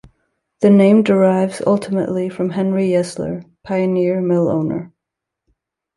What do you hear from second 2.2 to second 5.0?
from Henry Yesler, pioneer mill owner.